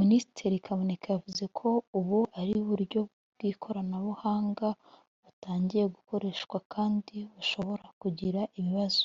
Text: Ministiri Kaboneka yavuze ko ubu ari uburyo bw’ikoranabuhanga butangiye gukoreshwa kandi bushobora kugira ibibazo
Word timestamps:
Ministiri 0.00 0.56
Kaboneka 0.66 1.06
yavuze 1.14 1.44
ko 1.58 1.68
ubu 1.98 2.18
ari 2.40 2.52
uburyo 2.62 3.00
bw’ikoranabuhanga 3.34 4.68
butangiye 5.24 5.84
gukoreshwa 5.94 6.56
kandi 6.72 7.16
bushobora 7.34 7.86
kugira 8.00 8.42
ibibazo 8.60 9.04